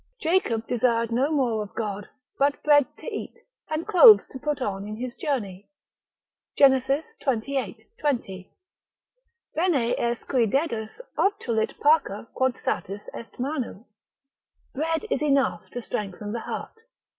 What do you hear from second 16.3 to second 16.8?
the heart.